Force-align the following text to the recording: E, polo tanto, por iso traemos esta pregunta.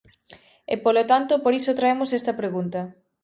E, 0.73 0.75
polo 0.85 1.03
tanto, 1.11 1.33
por 1.43 1.53
iso 1.59 1.77
traemos 1.79 2.09
esta 2.19 2.33
pregunta. 2.41 2.79